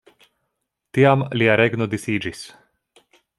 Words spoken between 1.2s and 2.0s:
lia regno